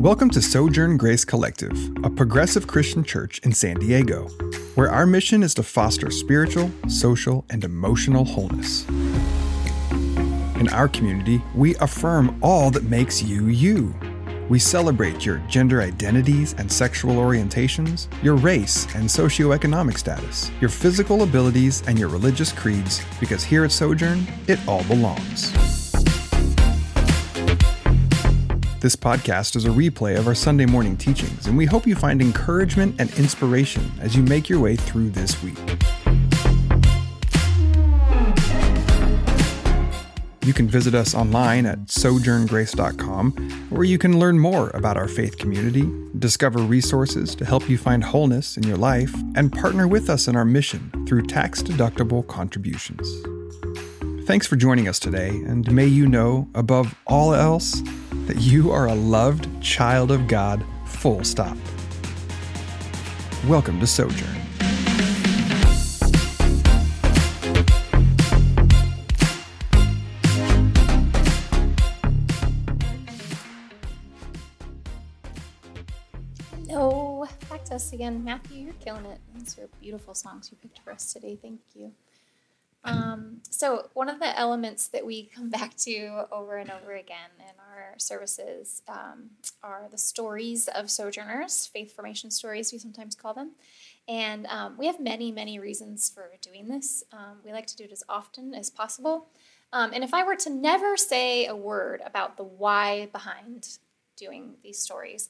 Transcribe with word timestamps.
Welcome 0.00 0.30
to 0.30 0.40
Sojourn 0.40 0.96
Grace 0.96 1.26
Collective, 1.26 1.76
a 2.02 2.08
progressive 2.08 2.66
Christian 2.66 3.04
church 3.04 3.38
in 3.40 3.52
San 3.52 3.78
Diego, 3.78 4.28
where 4.74 4.90
our 4.90 5.04
mission 5.04 5.42
is 5.42 5.52
to 5.52 5.62
foster 5.62 6.10
spiritual, 6.10 6.70
social, 6.88 7.44
and 7.50 7.62
emotional 7.64 8.24
wholeness. 8.24 8.88
In 10.58 10.70
our 10.72 10.88
community, 10.88 11.42
we 11.54 11.74
affirm 11.76 12.38
all 12.42 12.70
that 12.70 12.84
makes 12.84 13.22
you 13.22 13.48
you. 13.48 13.94
We 14.48 14.58
celebrate 14.58 15.26
your 15.26 15.36
gender 15.48 15.82
identities 15.82 16.54
and 16.54 16.72
sexual 16.72 17.16
orientations, 17.16 18.08
your 18.24 18.36
race 18.36 18.86
and 18.94 19.04
socioeconomic 19.06 19.98
status, 19.98 20.50
your 20.62 20.70
physical 20.70 21.24
abilities, 21.24 21.86
and 21.86 21.98
your 21.98 22.08
religious 22.08 22.52
creeds, 22.52 23.04
because 23.20 23.44
here 23.44 23.66
at 23.66 23.70
Sojourn, 23.70 24.26
it 24.48 24.66
all 24.66 24.82
belongs. 24.84 25.69
This 28.80 28.96
podcast 28.96 29.56
is 29.56 29.66
a 29.66 29.68
replay 29.68 30.16
of 30.16 30.26
our 30.26 30.34
Sunday 30.34 30.64
morning 30.64 30.96
teachings, 30.96 31.46
and 31.46 31.54
we 31.54 31.66
hope 31.66 31.86
you 31.86 31.94
find 31.94 32.22
encouragement 32.22 32.98
and 32.98 33.12
inspiration 33.18 33.92
as 34.00 34.16
you 34.16 34.22
make 34.22 34.48
your 34.48 34.58
way 34.58 34.74
through 34.74 35.10
this 35.10 35.42
week. 35.42 35.58
You 40.42 40.54
can 40.54 40.66
visit 40.66 40.94
us 40.94 41.14
online 41.14 41.66
at 41.66 41.88
sojourngrace.com, 41.88 43.32
where 43.68 43.84
you 43.84 43.98
can 43.98 44.18
learn 44.18 44.38
more 44.38 44.70
about 44.70 44.96
our 44.96 45.08
faith 45.08 45.36
community, 45.36 45.86
discover 46.18 46.60
resources 46.60 47.34
to 47.34 47.44
help 47.44 47.68
you 47.68 47.76
find 47.76 48.02
wholeness 48.02 48.56
in 48.56 48.62
your 48.62 48.78
life, 48.78 49.14
and 49.36 49.52
partner 49.52 49.86
with 49.86 50.08
us 50.08 50.26
in 50.26 50.36
our 50.36 50.46
mission 50.46 50.90
through 51.06 51.26
tax 51.26 51.62
deductible 51.62 52.26
contributions. 52.26 53.06
Thanks 54.26 54.46
for 54.46 54.56
joining 54.56 54.88
us 54.88 54.98
today, 54.98 55.28
and 55.28 55.70
may 55.70 55.86
you 55.86 56.06
know, 56.06 56.48
above 56.54 56.94
all 57.06 57.34
else, 57.34 57.82
that 58.30 58.40
you 58.42 58.70
are 58.70 58.86
a 58.86 58.94
loved 58.94 59.48
child 59.60 60.12
of 60.12 60.28
God, 60.28 60.64
full 60.86 61.24
stop. 61.24 61.56
Welcome 63.48 63.80
to 63.80 63.88
Sojourn. 63.88 64.28
No, 76.68 77.26
back 77.48 77.64
to 77.64 77.74
us 77.74 77.92
again. 77.92 78.22
Matthew, 78.22 78.66
you're 78.66 78.74
killing 78.74 79.06
it. 79.06 79.18
These 79.34 79.58
are 79.58 79.68
beautiful 79.80 80.14
songs 80.14 80.52
you 80.52 80.58
picked 80.62 80.78
for 80.84 80.92
us 80.92 81.12
today. 81.12 81.36
Thank 81.42 81.62
you. 81.74 81.90
Um, 82.82 83.42
so, 83.50 83.88
one 83.92 84.08
of 84.08 84.20
the 84.20 84.38
elements 84.38 84.88
that 84.88 85.04
we 85.04 85.24
come 85.24 85.50
back 85.58 85.76
to 85.78 86.26
over 86.32 86.56
and 86.56 86.70
over 86.70 86.92
again 86.92 87.30
in 87.38 87.54
our 87.70 87.94
services 87.98 88.82
um, 88.88 89.30
are 89.62 89.86
the 89.90 89.98
stories 89.98 90.68
of 90.68 90.90
sojourners, 90.90 91.66
faith 91.66 91.94
formation 91.94 92.30
stories, 92.30 92.72
we 92.72 92.78
sometimes 92.78 93.14
call 93.14 93.34
them. 93.34 93.52
And 94.08 94.46
um, 94.46 94.76
we 94.78 94.86
have 94.86 94.98
many, 94.98 95.30
many 95.30 95.58
reasons 95.58 96.10
for 96.10 96.30
doing 96.40 96.68
this. 96.68 97.04
Um, 97.12 97.38
we 97.44 97.52
like 97.52 97.66
to 97.66 97.76
do 97.76 97.84
it 97.84 97.92
as 97.92 98.02
often 98.08 98.54
as 98.54 98.70
possible. 98.70 99.28
Um, 99.72 99.92
and 99.94 100.02
if 100.02 100.12
I 100.12 100.24
were 100.24 100.36
to 100.36 100.50
never 100.50 100.96
say 100.96 101.46
a 101.46 101.54
word 101.54 102.02
about 102.04 102.36
the 102.36 102.42
why 102.42 103.08
behind 103.12 103.78
doing 104.16 104.54
these 104.64 104.78
stories, 104.78 105.28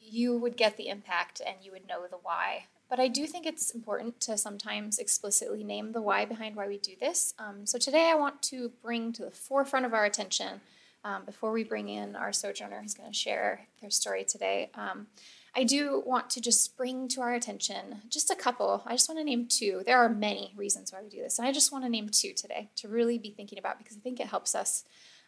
you 0.00 0.36
would 0.36 0.56
get 0.56 0.76
the 0.76 0.88
impact 0.88 1.40
and 1.46 1.56
you 1.62 1.70
would 1.72 1.86
know 1.86 2.06
the 2.10 2.16
why. 2.16 2.64
But 2.90 2.98
I 2.98 3.06
do 3.06 3.24
think 3.26 3.46
it's 3.46 3.70
important 3.70 4.20
to 4.22 4.36
sometimes 4.36 4.98
explicitly 4.98 5.62
name 5.62 5.92
the 5.92 6.02
why 6.02 6.24
behind 6.24 6.56
why 6.56 6.66
we 6.66 6.76
do 6.76 6.96
this. 7.00 7.34
Um, 7.38 7.64
so 7.64 7.78
today 7.78 8.10
I 8.10 8.16
want 8.16 8.42
to 8.42 8.72
bring 8.82 9.12
to 9.12 9.22
the 9.26 9.30
forefront 9.30 9.86
of 9.86 9.94
our 9.94 10.04
attention, 10.04 10.60
um, 11.04 11.24
before 11.24 11.52
we 11.52 11.64
bring 11.64 11.88
in 11.88 12.16
our 12.16 12.32
sojourner 12.32 12.82
who's 12.82 12.94
going 12.94 13.10
to 13.10 13.16
share 13.16 13.68
their 13.80 13.90
story 13.90 14.24
today, 14.24 14.70
um, 14.74 15.06
I 15.54 15.64
do 15.64 16.02
want 16.04 16.30
to 16.30 16.40
just 16.40 16.76
bring 16.76 17.08
to 17.08 17.22
our 17.22 17.32
attention 17.32 18.02
just 18.08 18.30
a 18.30 18.34
couple. 18.34 18.82
I 18.84 18.92
just 18.92 19.08
want 19.08 19.18
to 19.20 19.24
name 19.24 19.46
two. 19.46 19.82
There 19.86 19.98
are 19.98 20.08
many 20.08 20.52
reasons 20.56 20.92
why 20.92 21.02
we 21.02 21.08
do 21.08 21.22
this, 21.22 21.38
and 21.38 21.48
I 21.48 21.52
just 21.52 21.72
want 21.72 21.84
to 21.84 21.90
name 21.90 22.08
two 22.08 22.32
today 22.32 22.70
to 22.76 22.88
really 22.88 23.18
be 23.18 23.30
thinking 23.30 23.58
about 23.58 23.78
because 23.78 23.96
I 23.96 24.00
think 24.00 24.20
it 24.20 24.26
helps 24.26 24.54
us 24.54 24.84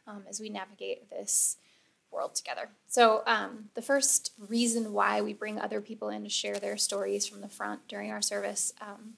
um, 0.07 0.25
as 0.29 0.41
we 0.41 0.51
navigate 0.51 1.09
this 1.11 1.57
world 2.13 2.35
together. 2.35 2.69
So, 2.87 3.23
um, 3.27 3.71
the 3.75 3.83
first 3.83 4.33
reason 4.39 4.93
why 4.93 5.21
we 5.21 5.33
bring 5.33 5.59
other 5.59 5.81
people 5.81 6.09
in 6.09 6.23
to 6.25 6.29
share 6.29 6.57
their 6.57 6.77
stories 6.77 7.27
from 7.27 7.41
the 7.41 7.49
front 7.49 7.87
during 7.89 8.11
our 8.11 8.23
service 8.23 8.73
um, 8.81 9.15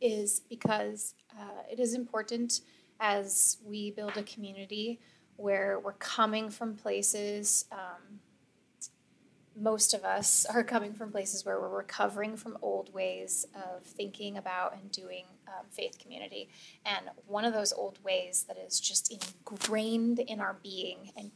is 0.00 0.40
because 0.40 1.14
uh, 1.38 1.62
it 1.70 1.78
is 1.78 1.94
important 1.94 2.60
as 3.00 3.58
we 3.64 3.90
build 3.90 4.16
a 4.16 4.22
community 4.22 5.00
where 5.36 5.78
we're 5.78 5.92
coming 5.92 6.50
from 6.50 6.74
places. 6.74 7.64
Um, 7.72 8.20
most 9.56 9.94
of 9.94 10.04
us 10.04 10.46
are 10.52 10.64
coming 10.64 10.92
from 10.92 11.10
places 11.10 11.44
where 11.44 11.60
we're 11.60 11.76
recovering 11.76 12.36
from 12.36 12.56
old 12.62 12.92
ways 12.92 13.46
of 13.54 13.84
thinking 13.84 14.36
about 14.36 14.74
and 14.74 14.90
doing 14.90 15.24
um, 15.48 15.66
faith 15.70 15.98
community. 15.98 16.48
And 16.84 17.06
one 17.26 17.44
of 17.44 17.52
those 17.52 17.72
old 17.72 17.98
ways 18.02 18.44
that 18.48 18.56
is 18.56 18.80
just 18.80 19.12
ingrained 19.12 20.18
in 20.20 20.40
our 20.40 20.56
being 20.62 21.12
and 21.16 21.30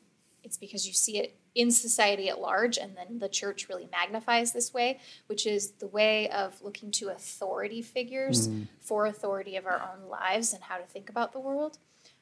it's 0.47 0.57
because 0.57 0.87
you 0.87 0.95
see 0.95 1.19
it 1.19 1.37
in 1.55 1.71
society 1.71 2.29
at 2.29 2.41
large, 2.41 2.79
and 2.79 2.97
then 2.97 3.19
the 3.19 3.29
church 3.29 3.69
really 3.69 3.89
magnifies 3.91 4.53
this 4.53 4.73
way, 4.73 5.01
which 5.27 5.47
is 5.47 5.73
the 5.73 5.87
way 5.89 6.31
of 6.31 6.62
looking 6.62 6.91
to 6.93 7.09
authority 7.09 7.83
figures 7.83 8.49
mm. 8.49 8.69
for 8.81 9.06
authority 9.06 9.56
of 9.56 9.67
our 9.67 9.83
own 9.93 10.09
lives 10.09 10.53
and 10.53 10.62
how 10.62 10.77
to 10.77 10.85
think 10.85 11.11
about 11.11 11.33
the 11.33 11.41
world. 11.41 11.79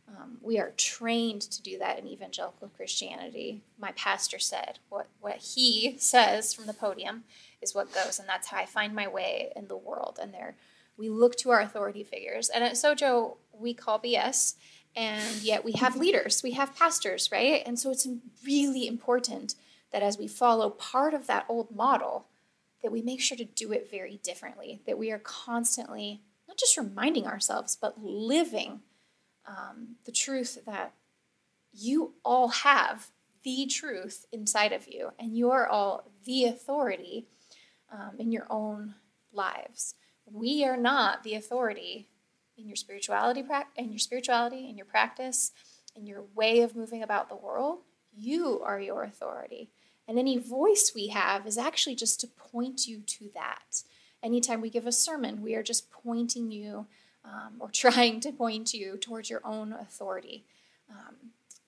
Um, 0.09 0.39
we 0.41 0.59
are 0.59 0.73
trained 0.77 1.43
to 1.43 1.63
do 1.63 1.79
that 1.79 1.99
in 1.99 2.07
evangelical 2.07 2.69
Christianity. 2.69 3.63
My 3.79 3.93
pastor 3.93 4.39
said, 4.39 4.79
what, 4.89 5.09
what 5.21 5.37
he 5.37 5.97
says 5.99 6.55
from 6.55 6.67
the 6.67 6.75
podium 6.75 7.25
is 7.61 7.75
what 7.75 7.93
goes, 7.93 8.19
and 8.19 8.29
that's 8.29 8.49
how 8.49 8.59
I 8.59 8.67
find 8.67 8.95
my 8.95 9.09
way 9.09 9.53
in 9.57 9.69
the 9.69 9.77
world. 9.77 10.19
And 10.21 10.33
there, 10.33 10.57
we 10.97 11.09
look 11.09 11.37
to 11.37 11.51
our 11.51 11.61
authority 11.61 12.05
figures. 12.05 12.49
And 12.49 12.63
at 12.63 12.73
Sojo, 12.75 13.37
we 13.53 13.75
call 13.75 13.99
BS 13.99 14.55
and 14.97 15.43
yet 15.43 15.65
we 15.65 15.72
have 15.72 15.97
leaders, 15.97 16.43
we 16.43 16.53
have 16.53 16.77
pastors, 16.77 17.31
right? 17.32 17.62
And 17.66 17.78
so 17.78 17.91
it's 17.91 18.06
really 18.47 18.87
important 18.87 19.56
that 19.93 20.03
as 20.03 20.19
we 20.19 20.28
follow 20.28 20.71
part 20.71 21.15
of 21.15 21.27
that 21.27 21.47
old 21.49 21.75
model, 21.75 22.27
that 22.82 22.93
we 22.93 23.03
make 23.03 23.21
sure 23.21 23.37
to 23.37 23.44
do 23.44 23.72
it 23.72 23.91
very 23.91 24.19
differently, 24.22 24.83
that 24.87 24.99
we 24.99 25.10
are 25.10 25.19
constantly 25.19 26.22
not 26.47 26.59
just 26.59 26.77
reminding 26.77 27.27
ourselves, 27.27 27.77
but 27.81 28.03
living 28.03 28.81
um, 29.47 29.97
the 30.04 30.12
truth 30.12 30.59
that 30.66 30.93
you 31.72 32.15
all 32.25 32.49
have 32.49 33.09
the 33.43 33.66
truth 33.66 34.27
inside 34.33 34.72
of 34.72 34.88
you, 34.88 35.10
and 35.19 35.37
you 35.37 35.50
are 35.50 35.66
all 35.66 36.10
the 36.25 36.44
authority 36.44 37.27
um, 37.93 38.12
in 38.19 38.33
your 38.33 38.47
own 38.50 38.94
lives. 39.33 39.94
We 40.31 40.65
are 40.65 40.77
not 40.77 41.22
the 41.22 41.34
authority 41.34 42.09
in 42.56 42.66
your 42.66 42.76
spirituality 42.76 43.44
in 43.76 43.91
your 43.91 43.98
spirituality 43.98 44.69
in 44.69 44.76
your 44.76 44.87
practice 44.87 45.53
in 45.97 46.06
your 46.06 46.22
way 46.34 46.60
of 46.60 46.76
moving 46.76 47.03
about 47.03 47.28
the 47.28 47.37
world 47.37 47.81
you 48.16 48.60
are 48.65 48.81
your 48.81 49.03
authority. 49.03 49.70
And 50.06 50.19
any 50.19 50.37
voice 50.37 50.92
we 50.94 51.09
have 51.09 51.47
is 51.47 51.59
actually 51.59 51.97
just 51.97 52.20
to 52.20 52.26
point 52.26 52.87
you 52.87 53.00
to 53.00 53.31
that. 53.34 53.82
Anytime 54.22 54.60
we 54.60 54.70
give 54.70 54.87
a 54.87 54.92
sermon 54.92 55.42
we 55.42 55.54
are 55.54 55.62
just 55.62 55.91
pointing 55.91 56.50
you 56.50 56.87
um, 57.25 57.54
or 57.59 57.70
trying 57.72 58.20
to 58.20 58.32
point 58.32 58.75
you 58.75 58.97
towards 58.97 59.31
your 59.31 59.41
own 59.44 59.72
authority. 59.72 60.44
Um, 60.91 61.16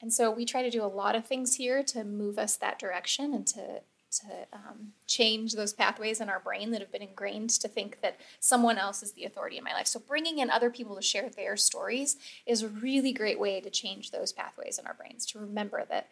and 0.02 0.12
so 0.12 0.30
we 0.30 0.44
try 0.44 0.62
to 0.62 0.70
do 0.70 0.84
a 0.84 0.86
lot 0.86 1.16
of 1.16 1.26
things 1.26 1.56
here 1.56 1.82
to 1.84 2.04
move 2.04 2.38
us 2.38 2.56
that 2.56 2.78
direction 2.78 3.32
and 3.32 3.46
to 3.48 3.80
to 4.10 4.46
um, 4.52 4.92
change 5.06 5.52
those 5.52 5.72
pathways 5.72 6.20
in 6.20 6.28
our 6.28 6.40
brain 6.40 6.70
that 6.70 6.80
have 6.80 6.92
been 6.92 7.02
ingrained 7.02 7.50
to 7.50 7.68
think 7.68 8.00
that 8.00 8.18
someone 8.40 8.78
else 8.78 9.02
is 9.02 9.12
the 9.12 9.24
authority 9.24 9.58
in 9.58 9.64
my 9.64 9.72
life. 9.72 9.86
So, 9.86 10.00
bringing 10.00 10.38
in 10.38 10.50
other 10.50 10.70
people 10.70 10.96
to 10.96 11.02
share 11.02 11.28
their 11.28 11.56
stories 11.56 12.16
is 12.46 12.62
a 12.62 12.68
really 12.68 13.12
great 13.12 13.38
way 13.38 13.60
to 13.60 13.70
change 13.70 14.10
those 14.10 14.32
pathways 14.32 14.78
in 14.78 14.86
our 14.86 14.94
brains, 14.94 15.26
to 15.26 15.38
remember 15.38 15.84
that 15.88 16.08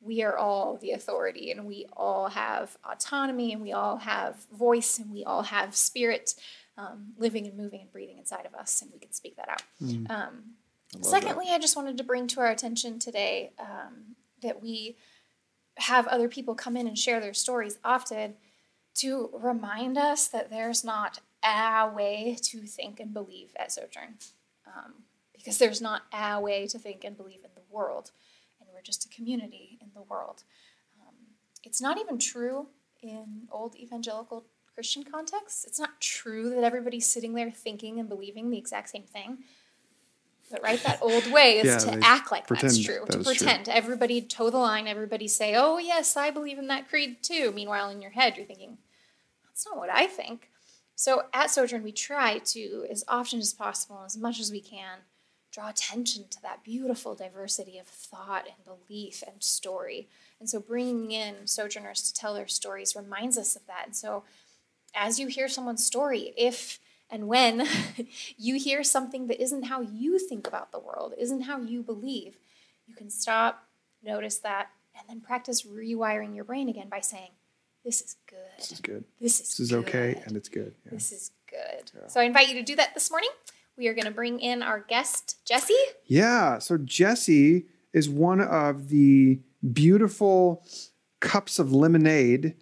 we 0.00 0.22
are 0.22 0.36
all 0.36 0.76
the 0.76 0.92
authority 0.92 1.50
and 1.50 1.64
we 1.64 1.86
all 1.96 2.28
have 2.28 2.76
autonomy 2.84 3.52
and 3.52 3.62
we 3.62 3.72
all 3.72 3.96
have 3.96 4.36
voice 4.52 4.98
and 4.98 5.10
we 5.10 5.24
all 5.24 5.42
have 5.42 5.74
spirit 5.74 6.34
um, 6.78 7.12
living 7.16 7.46
and 7.46 7.56
moving 7.56 7.80
and 7.80 7.92
breathing 7.92 8.18
inside 8.18 8.46
of 8.46 8.54
us, 8.54 8.82
and 8.82 8.90
we 8.92 8.98
can 8.98 9.12
speak 9.12 9.36
that 9.36 9.48
out. 9.48 9.62
Mm. 9.82 10.10
Um, 10.10 10.42
secondly, 11.00 11.46
that. 11.46 11.54
I 11.54 11.58
just 11.58 11.76
wanted 11.76 11.96
to 11.96 12.04
bring 12.04 12.26
to 12.28 12.40
our 12.40 12.50
attention 12.50 12.98
today 12.98 13.52
um, 13.58 14.16
that 14.42 14.62
we 14.62 14.96
have 15.78 16.06
other 16.06 16.28
people 16.28 16.54
come 16.54 16.76
in 16.76 16.86
and 16.86 16.98
share 16.98 17.20
their 17.20 17.34
stories 17.34 17.78
often 17.84 18.34
to 18.94 19.30
remind 19.34 19.98
us 19.98 20.26
that 20.28 20.50
there's 20.50 20.82
not 20.82 21.20
a 21.44 21.90
way 21.94 22.36
to 22.42 22.60
think 22.62 22.98
and 22.98 23.12
believe 23.12 23.50
at 23.56 23.70
Sojourn. 23.72 24.14
Um, 24.66 24.94
because 25.32 25.58
there's 25.58 25.80
not 25.80 26.02
a 26.12 26.40
way 26.40 26.66
to 26.66 26.78
think 26.78 27.04
and 27.04 27.16
believe 27.16 27.44
in 27.44 27.50
the 27.54 27.62
world, 27.70 28.10
and 28.58 28.68
we're 28.72 28.82
just 28.82 29.04
a 29.04 29.08
community 29.08 29.78
in 29.80 29.88
the 29.94 30.02
world. 30.02 30.42
Um, 31.00 31.14
it's 31.62 31.80
not 31.80 31.98
even 31.98 32.18
true 32.18 32.66
in 33.00 33.46
old 33.52 33.76
evangelical 33.76 34.46
Christian 34.74 35.04
contexts. 35.04 35.64
It's 35.64 35.78
not 35.78 36.00
true 36.00 36.50
that 36.50 36.64
everybody's 36.64 37.06
sitting 37.06 37.34
there 37.34 37.50
thinking 37.50 38.00
and 38.00 38.08
believing 38.08 38.50
the 38.50 38.58
exact 38.58 38.88
same 38.90 39.04
thing. 39.04 39.44
But 40.50 40.62
right, 40.62 40.82
that 40.84 41.02
old 41.02 41.30
way 41.32 41.58
is 41.58 41.84
Yeah, 41.84 41.92
to 41.92 42.04
act 42.04 42.30
like 42.30 42.46
that's 42.46 42.78
true. 42.78 43.04
that 43.06 43.12
to 43.12 43.18
is 43.18 43.24
true. 43.26 43.46
pretend. 43.46 43.68
Everybody 43.68 44.22
toe 44.22 44.50
the 44.50 44.58
line, 44.58 44.86
everybody 44.86 45.26
say, 45.26 45.54
Oh 45.56 45.78
yes, 45.78 46.16
I 46.16 46.30
believe 46.30 46.58
in 46.58 46.68
that 46.68 46.88
creed 46.88 47.22
too. 47.22 47.50
Meanwhile 47.52 47.90
in 47.90 48.00
your 48.00 48.12
head 48.12 48.36
you're 48.36 48.46
thinking, 48.46 48.78
That's 49.44 49.66
not 49.66 49.76
what 49.76 49.90
I 49.90 50.06
think. 50.06 50.50
So 50.94 51.24
at 51.34 51.50
Sojourn 51.50 51.82
we 51.82 51.92
try 51.92 52.38
to, 52.38 52.86
as 52.90 53.04
often 53.08 53.38
as 53.40 53.52
possible, 53.52 54.02
as 54.06 54.16
much 54.16 54.38
as 54.40 54.50
we 54.52 54.60
can, 54.60 55.00
draw 55.52 55.68
attention 55.68 56.24
to 56.30 56.40
that 56.42 56.62
beautiful 56.62 57.14
diversity 57.14 57.78
of 57.78 57.86
thought 57.86 58.44
and 58.46 58.64
belief 58.64 59.22
and 59.26 59.42
story. 59.42 60.08
And 60.38 60.48
so 60.48 60.60
bringing 60.60 61.12
in 61.12 61.46
sojourners 61.46 62.02
to 62.02 62.14
tell 62.14 62.34
their 62.34 62.46
stories 62.48 62.94
reminds 62.94 63.36
us 63.38 63.56
of 63.56 63.66
that. 63.66 63.82
And 63.86 63.96
so 63.96 64.22
as 64.94 65.18
you 65.18 65.26
hear 65.26 65.48
someone's 65.48 65.84
story, 65.84 66.32
if 66.36 66.78
and 67.10 67.28
when 67.28 67.66
you 68.36 68.56
hear 68.56 68.82
something 68.82 69.26
that 69.28 69.40
isn't 69.40 69.64
how 69.64 69.80
you 69.80 70.18
think 70.18 70.46
about 70.46 70.72
the 70.72 70.78
world, 70.78 71.14
isn't 71.18 71.42
how 71.42 71.60
you 71.60 71.82
believe, 71.82 72.36
you 72.86 72.94
can 72.94 73.10
stop, 73.10 73.68
notice 74.02 74.38
that, 74.38 74.70
and 74.98 75.08
then 75.08 75.20
practice 75.20 75.62
rewiring 75.62 76.34
your 76.34 76.44
brain 76.44 76.68
again 76.68 76.88
by 76.88 77.00
saying, 77.00 77.30
This 77.84 78.00
is 78.00 78.16
good. 78.28 78.38
This 78.58 78.72
is 78.72 78.80
good. 78.80 79.04
This 79.20 79.40
is 79.40 79.48
This 79.48 79.60
is 79.60 79.72
okay, 79.72 80.20
and 80.24 80.36
it's 80.36 80.48
good. 80.48 80.74
Yeah. 80.84 80.92
This 80.92 81.12
is 81.12 81.30
good. 81.50 81.90
So 82.08 82.20
I 82.20 82.24
invite 82.24 82.48
you 82.48 82.54
to 82.54 82.62
do 82.62 82.76
that 82.76 82.94
this 82.94 83.10
morning. 83.10 83.30
We 83.76 83.88
are 83.88 83.94
going 83.94 84.06
to 84.06 84.10
bring 84.10 84.40
in 84.40 84.62
our 84.62 84.80
guest, 84.80 85.36
Jesse. 85.44 85.74
Yeah. 86.06 86.58
So 86.58 86.78
Jesse 86.78 87.66
is 87.92 88.08
one 88.08 88.40
of 88.40 88.88
the 88.88 89.40
beautiful 89.72 90.64
cups 91.20 91.58
of 91.58 91.72
lemonade 91.72 92.54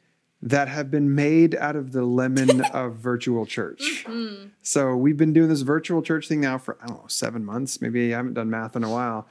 that 0.44 0.69
have 0.69 0.91
been 0.91 1.14
made 1.14 1.55
out 1.55 1.75
of 1.75 1.93
the 1.93 2.05
lemon 2.05 2.61
of 2.75 2.96
virtual 2.96 3.46
church. 3.46 4.05
Mm-hmm. 4.06 4.49
So 4.61 4.94
we've 4.94 5.17
been 5.17 5.32
doing 5.32 5.49
this 5.49 5.62
virtual 5.62 6.02
church 6.02 6.29
thing 6.29 6.43
now 6.43 6.58
for 6.58 6.76
I 6.82 6.87
don't 6.87 6.99
know 6.99 7.08
seven 7.08 7.44
months. 7.46 7.81
Maybe 7.81 8.12
I 8.12 8.19
haven't 8.19 8.35
done 8.35 8.50
math 8.50 8.76
in 8.76 8.85
a 8.85 8.91
while. 8.91 9.26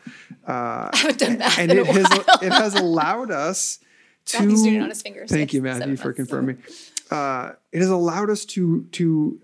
Uh, 0.48 0.90
I 0.92 0.98
haven't 0.98 1.20
done 1.20 1.38
that 1.38 1.60
and 1.60 1.72
in 1.72 1.78
a 1.78 1.82
it 1.82 1.88
has 1.88 2.10
while. 2.10 2.40
it 2.42 2.52
has 2.52 2.74
allowed 2.76 3.30
us 3.30 3.78
to. 4.26 4.40
Matthew's 4.40 4.64
doing 4.64 4.76
it 4.76 4.82
on 4.82 4.90
his 4.90 5.04
fingers. 5.04 5.30
Thank 5.30 5.54
you, 5.54 5.62
Matthew, 5.62 5.96
for 5.98 6.14
confirming. 6.14 6.58
Uh, 7.12 7.52
it 7.72 7.80
has 7.80 7.90
allowed 7.90 8.32
us 8.32 8.44
to 8.46 8.86
to 8.94 9.40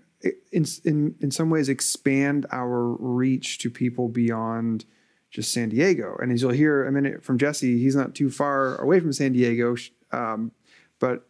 in 0.50 0.64
in 0.84 1.14
in 1.20 1.30
some 1.30 1.50
ways 1.50 1.68
expand 1.68 2.46
our 2.50 2.88
reach 2.94 3.58
to 3.58 3.70
people 3.70 4.08
beyond 4.08 4.86
just 5.30 5.52
San 5.52 5.68
Diego. 5.68 6.16
And 6.20 6.32
as 6.32 6.42
you'll 6.42 6.50
hear 6.50 6.84
a 6.84 6.90
minute 6.90 7.22
from 7.22 7.38
Jesse, 7.38 7.78
he's 7.78 7.94
not 7.94 8.16
too 8.16 8.28
far 8.28 8.74
away 8.80 8.98
from 8.98 9.12
San 9.12 9.32
Diego, 9.32 9.76
um, 10.10 10.50
but 10.98 11.28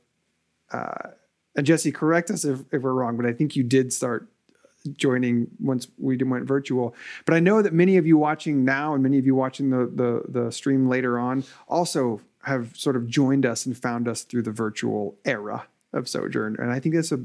uh, 0.72 1.10
and 1.56 1.66
Jesse, 1.66 1.92
correct 1.92 2.30
us 2.30 2.44
if, 2.44 2.60
if 2.72 2.82
we're 2.82 2.92
wrong, 2.92 3.16
but 3.16 3.26
I 3.26 3.32
think 3.32 3.56
you 3.56 3.62
did 3.62 3.92
start 3.92 4.28
joining 4.96 5.48
once 5.58 5.88
we 5.98 6.16
went 6.16 6.44
virtual. 6.44 6.94
But 7.26 7.34
I 7.34 7.40
know 7.40 7.62
that 7.62 7.72
many 7.72 7.96
of 7.96 8.06
you 8.06 8.16
watching 8.16 8.64
now 8.64 8.94
and 8.94 9.02
many 9.02 9.18
of 9.18 9.26
you 9.26 9.34
watching 9.34 9.70
the 9.70 9.86
the, 9.86 10.22
the 10.28 10.50
stream 10.50 10.88
later 10.88 11.18
on 11.18 11.44
also 11.68 12.20
have 12.44 12.74
sort 12.76 12.96
of 12.96 13.06
joined 13.06 13.44
us 13.44 13.66
and 13.66 13.76
found 13.76 14.08
us 14.08 14.22
through 14.22 14.42
the 14.42 14.50
virtual 14.50 15.16
era 15.24 15.66
of 15.92 16.08
Sojourn, 16.08 16.56
and 16.58 16.70
I 16.70 16.80
think 16.80 16.94
that's 16.94 17.12
a 17.12 17.20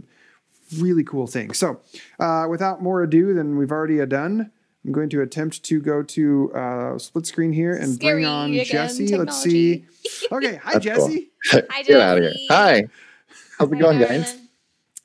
really 0.77 1.03
cool 1.03 1.27
thing. 1.27 1.53
So, 1.53 1.79
uh, 2.19 2.47
without 2.49 2.81
more 2.81 3.03
ado 3.03 3.33
than 3.33 3.57
we've 3.57 3.71
already 3.71 4.03
done. 4.05 4.51
I'm 4.83 4.91
going 4.91 5.09
to 5.09 5.21
attempt 5.23 5.63
to 5.63 5.81
go 5.81 6.03
to 6.03 6.53
uh, 6.53 6.99
split 6.99 7.25
screen 7.25 7.51
here 7.51 7.75
and 7.75 7.95
Scary 7.95 8.17
bring 8.17 8.25
on 8.25 8.53
Jesse. 8.53 9.15
Let's 9.17 9.41
see. 9.41 9.85
Okay, 10.31 10.57
hi 10.57 10.73
That's 10.73 10.85
cool. 10.85 11.07
Jesse. 11.07 11.31
Hi, 11.51 11.81
Get 11.81 11.99
out 11.99 12.17
of 12.17 12.23
here. 12.23 12.31
Jesse. 12.31 12.47
Hi. 12.51 12.83
How's 13.57 13.71
it 13.71 13.75
Hi, 13.75 13.81
going, 13.81 13.99
darling. 13.99 14.21
guys? 14.21 14.37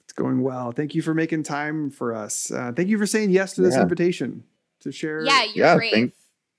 It's 0.05 0.13
going 0.13 0.43
well. 0.43 0.73
Thank 0.73 0.95
you 0.95 1.03
for 1.03 1.15
making 1.15 1.45
time 1.45 1.91
for 1.91 2.15
us. 2.15 2.51
Uh, 2.51 2.73
thank 2.75 2.89
you 2.89 2.99
for 2.99 3.07
saying 3.07 3.31
yes 3.31 3.55
to 3.55 3.63
this 3.63 3.75
Yeah. 3.75 3.83
invitation 3.83 4.45
to 4.81 4.91
share. 4.93 5.23
Yeah, 5.25 5.45
you're 5.45 5.67
Yeah, 5.67 5.75
brave. 5.77 5.93
thank- 5.93 6.15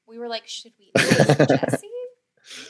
we 0.07 0.17
were 0.19 0.27
like, 0.29 0.47
should 0.47 0.73
we 0.79 0.91
Jesse? 0.97 1.87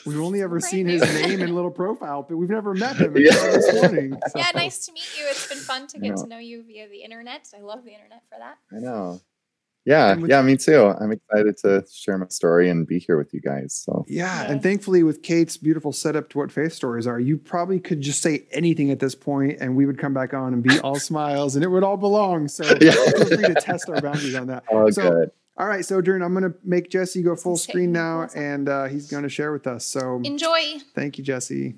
We've 0.06 0.20
only 0.20 0.42
ever 0.42 0.56
Right 0.56 0.64
seen 0.64 0.86
his 0.86 1.00
there. 1.02 1.26
name 1.28 1.42
and 1.42 1.54
little 1.54 1.70
profile, 1.70 2.22
but 2.28 2.36
we've 2.36 2.50
never 2.50 2.74
met 2.74 2.96
him 2.96 3.16
Yeah. 3.16 3.32
this 3.32 3.72
morning. 3.74 4.16
Yeah, 4.36 4.50
nice 4.54 4.86
to 4.86 4.92
meet 4.92 5.16
you. 5.18 5.24
It's 5.28 5.48
been 5.48 5.58
fun 5.58 5.86
to 5.88 5.98
get 5.98 6.16
to 6.18 6.26
know 6.26 6.38
you 6.38 6.62
via 6.62 6.88
the 6.88 7.02
internet. 7.02 7.48
I 7.56 7.60
love 7.62 7.84
the 7.84 7.92
internet 7.92 8.22
for 8.28 8.38
that. 8.38 8.58
I 8.70 8.78
know. 8.80 9.20
Yeah, 9.84 10.12
And 10.12 10.22
with- 10.22 10.30
yeah, 10.30 10.40
me 10.42 10.56
too. 10.56 10.94
I'm 11.00 11.10
excited 11.10 11.56
to 11.58 11.84
share 11.92 12.16
my 12.16 12.28
story 12.28 12.70
and 12.70 12.86
be 12.86 13.00
here 13.00 13.16
with 13.18 13.34
you 13.34 13.40
guys. 13.40 13.74
So 13.74 14.04
Yeah, 14.08 14.44
Yeah. 14.44 14.52
and 14.52 14.62
thankfully, 14.62 15.02
with 15.02 15.22
Kate's 15.22 15.56
beautiful 15.56 15.92
setup 15.92 16.28
to 16.30 16.38
what 16.38 16.52
faith 16.52 16.72
stories 16.72 17.06
are, 17.06 17.18
you 17.18 17.36
probably 17.36 17.80
could 17.80 18.00
just 18.00 18.22
say 18.22 18.46
anything 18.52 18.90
at 18.92 19.00
this 19.00 19.14
point, 19.16 19.58
and 19.60 19.74
we 19.76 19.84
would 19.86 19.98
come 19.98 20.14
back 20.14 20.34
on 20.34 20.52
and 20.52 20.62
be 20.62 20.78
all 20.80 20.94
smiles, 21.10 21.56
and 21.56 21.64
it 21.64 21.68
would 21.68 21.82
all 21.82 21.96
belong. 21.96 22.46
So 22.48 22.62
Yeah. 22.80 22.92
feel 22.92 23.26
free 23.26 23.46
to 23.46 23.54
test 23.54 23.88
our 23.88 24.00
boundaries 24.00 24.34
on 24.36 24.46
that. 24.48 24.62
oh, 24.70 24.88
So- 24.90 25.10
good. 25.10 25.30
All 25.58 25.66
right, 25.68 25.84
so 25.84 25.96
Sojourn, 25.96 26.22
I'm 26.22 26.32
going 26.32 26.50
to 26.50 26.54
make 26.64 26.88
Jesse 26.88 27.22
go 27.22 27.36
full 27.36 27.52
He's 27.56 27.62
screen 27.64 27.92
now, 27.92 28.26
and 28.34 28.70
uh, 28.70 28.84
he's 28.86 29.10
going 29.10 29.24
to 29.24 29.28
share 29.28 29.52
with 29.52 29.66
us. 29.66 29.84
So 29.84 30.20
Enjoy. 30.24 30.78
thank 30.94 31.18
you, 31.18 31.24
Jesse. 31.24 31.74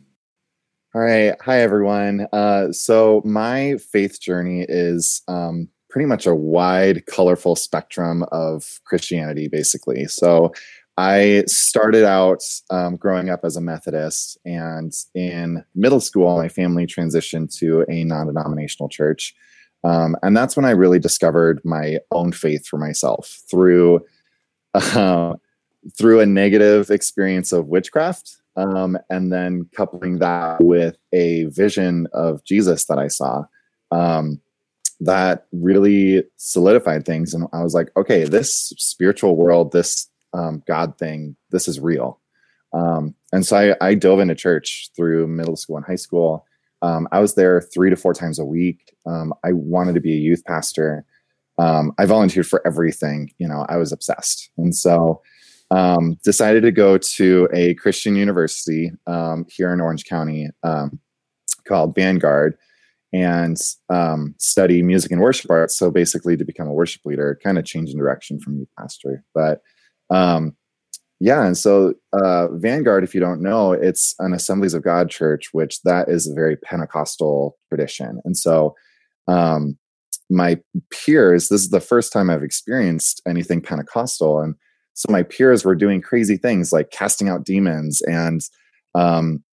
All 0.94 1.00
right. 1.02 1.34
Hi, 1.40 1.60
everyone. 1.60 2.28
Uh, 2.32 2.70
so, 2.70 3.20
my 3.24 3.76
faith 3.90 4.20
journey 4.20 4.64
is 4.68 5.22
um, 5.26 5.68
pretty 5.94 6.06
much 6.06 6.26
a 6.26 6.34
wide, 6.34 7.06
colorful 7.06 7.54
spectrum 7.54 8.24
of 8.32 8.80
Christianity, 8.84 9.46
basically. 9.46 10.06
So, 10.06 10.52
I 10.96 11.44
started 11.46 12.04
out 12.04 12.42
um, 12.70 12.96
growing 12.96 13.30
up 13.30 13.40
as 13.44 13.56
a 13.56 13.60
Methodist, 13.60 14.36
and 14.44 14.92
in 15.14 15.64
middle 15.76 16.00
school, 16.00 16.36
my 16.36 16.48
family 16.48 16.84
transitioned 16.86 17.56
to 17.58 17.84
a 17.88 18.02
non 18.02 18.26
denominational 18.26 18.88
church. 18.88 19.34
Um, 19.84 20.16
and 20.24 20.36
that's 20.36 20.56
when 20.56 20.64
I 20.64 20.70
really 20.70 20.98
discovered 20.98 21.60
my 21.64 21.98
own 22.10 22.32
faith 22.32 22.66
for 22.66 22.78
myself 22.78 23.42
through. 23.48 24.00
Uh, 24.74 25.34
through 25.98 26.18
a 26.18 26.26
negative 26.26 26.90
experience 26.90 27.52
of 27.52 27.66
witchcraft 27.66 28.38
um, 28.56 28.96
and 29.10 29.30
then 29.30 29.68
coupling 29.76 30.18
that 30.18 30.58
with 30.64 30.96
a 31.12 31.44
vision 31.44 32.08
of 32.14 32.42
Jesus 32.44 32.86
that 32.86 32.98
I 32.98 33.08
saw 33.08 33.44
um, 33.90 34.40
that 35.04 35.46
really 35.52 36.24
solidified 36.36 37.04
things. 37.04 37.34
And 37.34 37.46
I 37.52 37.62
was 37.62 37.74
like, 37.74 37.90
okay, 37.96 38.24
this 38.24 38.72
spiritual 38.78 39.36
world, 39.36 39.72
this 39.72 40.08
um, 40.32 40.62
God 40.66 40.98
thing, 40.98 41.36
this 41.50 41.68
is 41.68 41.80
real. 41.80 42.20
Um, 42.72 43.14
and 43.32 43.46
so 43.46 43.56
I, 43.56 43.86
I 43.88 43.94
dove 43.94 44.20
into 44.20 44.34
church 44.34 44.90
through 44.96 45.28
middle 45.28 45.56
school 45.56 45.76
and 45.76 45.86
high 45.86 45.94
school. 45.94 46.44
Um, 46.82 47.08
I 47.12 47.20
was 47.20 47.34
there 47.34 47.60
three 47.60 47.88
to 47.90 47.96
four 47.96 48.14
times 48.14 48.38
a 48.38 48.44
week. 48.44 48.94
Um, 49.06 49.32
I 49.44 49.52
wanted 49.52 49.94
to 49.94 50.00
be 50.00 50.12
a 50.12 50.18
youth 50.18 50.44
pastor. 50.44 51.04
Um, 51.58 51.92
I 51.98 52.06
volunteered 52.06 52.46
for 52.46 52.66
everything. 52.66 53.30
You 53.38 53.46
know, 53.46 53.64
I 53.68 53.76
was 53.76 53.92
obsessed. 53.92 54.50
And 54.58 54.74
so 54.74 55.22
um, 55.70 56.18
decided 56.24 56.62
to 56.62 56.72
go 56.72 56.98
to 56.98 57.48
a 57.52 57.74
Christian 57.74 58.16
university 58.16 58.90
here 59.48 59.72
in 59.72 59.80
Orange 59.80 60.04
County 60.04 60.48
called 61.66 61.94
Vanguard 61.94 62.56
and 63.14 63.56
um, 63.90 64.34
study 64.38 64.82
music 64.82 65.12
and 65.12 65.20
worship 65.20 65.48
arts. 65.48 65.78
So 65.78 65.88
basically, 65.88 66.36
to 66.36 66.44
become 66.44 66.66
a 66.66 66.72
worship 66.72 67.02
leader, 67.04 67.38
kind 67.42 67.58
of 67.58 67.64
changing 67.64 67.96
direction 67.96 68.40
from 68.40 68.58
youth 68.58 68.68
pastor. 68.76 69.22
But 69.32 69.62
um, 70.10 70.56
yeah, 71.20 71.46
and 71.46 71.56
so 71.56 71.94
uh, 72.12 72.48
Vanguard, 72.54 73.04
if 73.04 73.14
you 73.14 73.20
don't 73.20 73.40
know, 73.40 73.72
it's 73.72 74.16
an 74.18 74.34
Assemblies 74.34 74.74
of 74.74 74.82
God 74.82 75.10
church, 75.10 75.50
which 75.52 75.80
that 75.82 76.08
is 76.08 76.28
a 76.28 76.34
very 76.34 76.56
Pentecostal 76.56 77.56
tradition. 77.68 78.20
And 78.24 78.36
so 78.36 78.74
um, 79.28 79.78
my 80.28 80.60
peers, 80.90 81.48
this 81.48 81.60
is 81.60 81.70
the 81.70 81.80
first 81.80 82.12
time 82.12 82.30
I've 82.30 82.42
experienced 82.42 83.22
anything 83.28 83.60
Pentecostal, 83.60 84.40
and 84.40 84.56
so 84.94 85.10
my 85.10 85.22
peers 85.22 85.64
were 85.64 85.76
doing 85.76 86.00
crazy 86.02 86.36
things 86.36 86.72
like 86.72 86.90
casting 86.90 87.28
out 87.28 87.44
demons 87.44 88.02
and 88.02 88.40
um, 88.96 89.44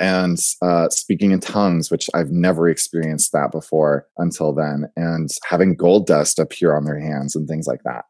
and 0.00 0.38
uh, 0.62 0.88
speaking 0.90 1.32
in 1.32 1.40
tongues, 1.40 1.90
which 1.90 2.08
I've 2.14 2.30
never 2.30 2.68
experienced 2.68 3.32
that 3.32 3.50
before 3.50 4.06
until 4.18 4.52
then, 4.52 4.86
and 4.96 5.28
having 5.48 5.74
gold 5.74 6.06
dust 6.06 6.38
appear 6.38 6.76
on 6.76 6.84
their 6.84 6.98
hands 6.98 7.34
and 7.34 7.48
things 7.48 7.66
like 7.66 7.82
that. 7.84 8.04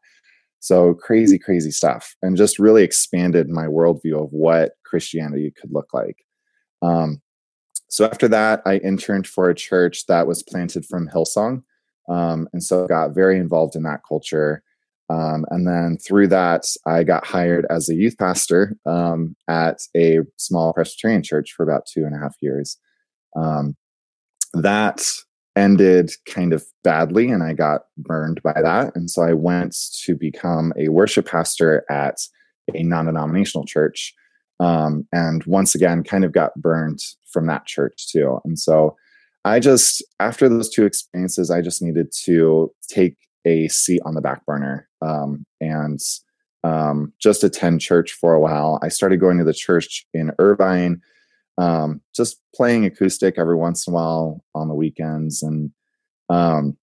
So 0.59 0.93
crazy, 0.93 1.39
crazy 1.39 1.71
stuff, 1.71 2.15
and 2.21 2.37
just 2.37 2.59
really 2.59 2.83
expanded 2.83 3.49
my 3.49 3.65
worldview 3.65 4.23
of 4.23 4.29
what 4.31 4.73
Christianity 4.85 5.51
could 5.51 5.71
look 5.71 5.93
like. 5.93 6.17
Um, 6.81 7.21
so 7.87 8.05
after 8.05 8.27
that, 8.27 8.61
I 8.65 8.77
interned 8.77 9.25
for 9.25 9.49
a 9.49 9.55
church 9.55 10.05
that 10.07 10.27
was 10.27 10.43
planted 10.43 10.85
from 10.85 11.09
Hillsong, 11.09 11.63
um, 12.07 12.47
and 12.53 12.63
so 12.63 12.87
got 12.87 13.15
very 13.15 13.39
involved 13.39 13.75
in 13.75 13.83
that 13.83 14.01
culture. 14.07 14.63
Um, 15.09 15.45
and 15.49 15.67
then 15.67 15.97
through 15.97 16.27
that, 16.27 16.63
I 16.85 17.03
got 17.03 17.25
hired 17.25 17.65
as 17.69 17.89
a 17.89 17.95
youth 17.95 18.17
pastor 18.17 18.77
um, 18.85 19.35
at 19.47 19.79
a 19.95 20.19
small 20.37 20.71
Presbyterian 20.73 21.23
church 21.23 21.53
for 21.55 21.63
about 21.63 21.87
two 21.91 22.05
and 22.05 22.15
a 22.15 22.19
half 22.19 22.35
years. 22.41 22.77
Um, 23.35 23.75
that 24.53 25.03
ended 25.55 26.11
kind 26.27 26.53
of 26.53 26.63
badly, 26.83 27.29
and 27.29 27.43
I 27.43 27.53
got 27.53 27.81
burned 27.97 28.41
by 28.43 28.61
that. 28.61 28.95
And 28.95 29.09
so 29.09 29.23
I 29.23 29.33
went 29.33 29.75
to 30.03 30.15
become 30.15 30.73
a 30.77 30.89
worship 30.89 31.27
pastor 31.27 31.85
at 31.89 32.17
a 32.73 32.83
non 32.83 33.07
denominational 33.07 33.65
church. 33.65 34.13
Um, 34.59 35.07
and 35.11 35.43
once 35.45 35.73
again, 35.73 36.03
kind 36.03 36.23
of 36.23 36.31
got 36.31 36.53
burned 36.55 36.99
from 37.31 37.47
that 37.47 37.65
church 37.65 38.11
too. 38.11 38.39
And 38.45 38.59
so 38.59 38.95
I 39.45 39.59
just, 39.59 40.03
after 40.19 40.49
those 40.49 40.69
two 40.69 40.85
experiences, 40.85 41.49
I 41.49 41.61
just 41.61 41.81
needed 41.81 42.11
to 42.25 42.71
take 42.89 43.15
a 43.45 43.67
seat 43.67 44.01
on 44.05 44.15
the 44.15 44.21
back 44.21 44.45
burner 44.45 44.87
um, 45.01 45.45
and 45.61 45.99
um, 46.63 47.13
just 47.19 47.43
attend 47.43 47.81
church 47.81 48.11
for 48.11 48.33
a 48.33 48.39
while. 48.39 48.79
I 48.81 48.89
started 48.89 49.19
going 49.19 49.37
to 49.37 49.43
the 49.43 49.53
church 49.53 50.05
in 50.13 50.31
Irvine, 50.39 51.01
um, 51.57 52.01
just 52.15 52.41
playing 52.53 52.85
acoustic 52.85 53.37
every 53.37 53.55
once 53.55 53.87
in 53.87 53.93
a 53.93 53.95
while 53.95 54.43
on 54.55 54.67
the 54.67 54.75
weekends. 54.75 55.41
And 55.41 55.71
um, 56.29 56.77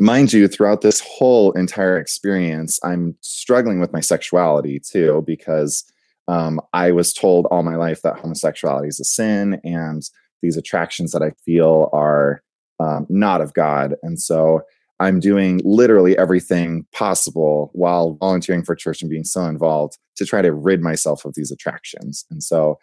mind 0.00 0.32
you, 0.32 0.48
throughout 0.48 0.80
this 0.80 1.00
whole 1.00 1.52
entire 1.52 1.98
experience, 1.98 2.80
I'm 2.82 3.16
struggling 3.20 3.80
with 3.80 3.92
my 3.92 4.00
sexuality 4.00 4.80
too, 4.80 5.22
because 5.26 5.84
um, 6.28 6.60
I 6.72 6.90
was 6.90 7.12
told 7.12 7.46
all 7.46 7.62
my 7.62 7.76
life 7.76 8.02
that 8.02 8.18
homosexuality 8.18 8.88
is 8.88 9.00
a 9.00 9.04
sin 9.04 9.60
and 9.62 10.02
these 10.42 10.56
attractions 10.56 11.12
that 11.12 11.22
I 11.22 11.30
feel 11.44 11.88
are 11.92 12.42
um, 12.80 13.06
not 13.08 13.40
of 13.40 13.54
God. 13.54 13.94
And 14.02 14.20
so 14.20 14.62
I'm 14.98 15.20
doing 15.20 15.60
literally 15.64 16.16
everything 16.16 16.86
possible 16.92 17.70
while 17.74 18.14
volunteering 18.14 18.64
for 18.64 18.74
church 18.74 19.02
and 19.02 19.10
being 19.10 19.24
so 19.24 19.44
involved 19.44 19.98
to 20.16 20.24
try 20.24 20.40
to 20.42 20.52
rid 20.52 20.80
myself 20.80 21.24
of 21.24 21.34
these 21.34 21.52
attractions. 21.52 22.24
And 22.30 22.42
so 22.42 22.78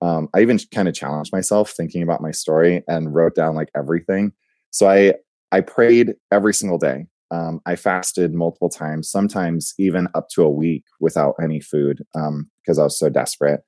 um, 0.00 0.28
I 0.34 0.42
even 0.42 0.58
kind 0.72 0.88
of 0.88 0.94
challenged 0.94 1.32
myself 1.32 1.70
thinking 1.70 2.02
about 2.02 2.22
my 2.22 2.30
story 2.30 2.82
and 2.86 3.14
wrote 3.14 3.34
down 3.34 3.54
like 3.54 3.70
everything. 3.76 4.32
So 4.70 4.88
I 4.88 5.14
I 5.52 5.60
prayed 5.60 6.14
every 6.30 6.52
single 6.52 6.78
day. 6.78 7.06
Um, 7.30 7.60
I 7.66 7.76
fasted 7.76 8.34
multiple 8.34 8.68
times, 8.68 9.10
sometimes 9.10 9.74
even 9.78 10.08
up 10.14 10.28
to 10.30 10.42
a 10.42 10.50
week 10.50 10.84
without 11.00 11.34
any 11.42 11.60
food 11.60 11.98
because 12.12 12.78
um, 12.78 12.80
I 12.80 12.82
was 12.82 12.98
so 12.98 13.08
desperate. 13.08 13.60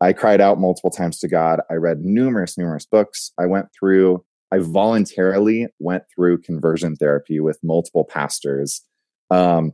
I 0.00 0.12
cried 0.12 0.40
out 0.40 0.60
multiple 0.60 0.90
times 0.90 1.18
to 1.20 1.28
God. 1.28 1.60
I 1.70 1.74
read 1.74 2.00
numerous, 2.00 2.58
numerous 2.58 2.86
books. 2.86 3.32
I 3.38 3.46
went 3.46 3.66
through 3.78 4.24
I 4.52 4.58
voluntarily 4.58 5.66
went 5.78 6.04
through 6.14 6.42
conversion 6.42 6.94
therapy 6.94 7.40
with 7.40 7.58
multiple 7.62 8.04
pastors. 8.04 8.82
Um, 9.30 9.72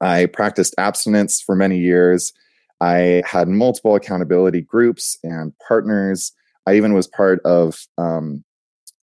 I 0.00 0.26
practiced 0.26 0.74
abstinence 0.76 1.40
for 1.40 1.54
many 1.54 1.78
years. 1.78 2.32
I 2.80 3.22
had 3.24 3.46
multiple 3.46 3.94
accountability 3.94 4.60
groups 4.60 5.16
and 5.22 5.52
partners. 5.66 6.32
I 6.66 6.74
even 6.74 6.94
was 6.94 7.06
part 7.06 7.40
of 7.44 7.86
um, 7.96 8.42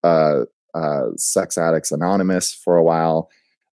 uh, 0.04 0.42
uh, 0.76 1.06
Sex 1.16 1.58
Addicts 1.58 1.94
Anonymous 1.94 2.54
for 2.54 2.76
a 2.76 2.84
while. 2.84 3.30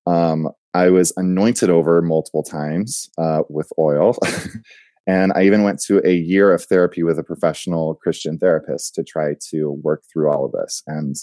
Um, 0.07 0.49
I 0.75 0.91
was 0.91 1.13
anointed 1.17 1.71
over 1.71 2.01
multiple 2.03 2.45
times 2.45 3.11
uh, 3.19 3.43
with 3.49 3.73
oil. 3.79 4.17
And 5.07 5.33
I 5.35 5.45
even 5.45 5.63
went 5.63 5.81
to 5.83 6.07
a 6.07 6.15
year 6.15 6.53
of 6.53 6.65
therapy 6.65 7.03
with 7.03 7.19
a 7.19 7.23
professional 7.23 7.95
Christian 7.95 8.39
therapist 8.39 8.95
to 8.97 9.05
try 9.05 9.35
to 9.51 9.71
work 9.71 10.03
through 10.13 10.31
all 10.31 10.45
of 10.45 10.53
this. 10.53 10.83
And 10.87 11.15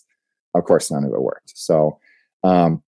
of 0.55 0.63
course, 0.63 0.91
none 0.91 1.03
of 1.03 1.11
it 1.11 1.21
worked. 1.21 1.51
So, 1.55 1.99
um, 2.43 2.81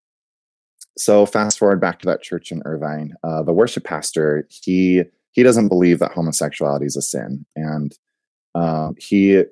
so 0.97 1.25
fast 1.25 1.59
forward 1.59 1.81
back 1.81 1.99
to 1.99 2.05
that 2.05 2.21
church 2.21 2.51
in 2.51 2.61
Irvine. 2.65 3.13
Uh, 3.23 3.43
the 3.43 3.53
worship 3.53 3.83
pastor 3.83 4.47
he 4.49 5.03
he 5.31 5.43
doesn't 5.43 5.67
believe 5.67 5.99
that 5.99 6.13
homosexuality 6.13 6.85
is 6.85 6.95
a 6.95 7.01
sin, 7.01 7.45
and 7.57 7.93
um, 8.53 8.95
he 8.97 9.43